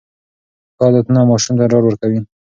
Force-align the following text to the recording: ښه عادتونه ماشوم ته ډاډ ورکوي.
ښه 0.75 0.83
عادتونه 0.85 1.21
ماشوم 1.29 1.55
ته 1.59 1.65
ډاډ 1.71 1.83
ورکوي. 1.85 2.19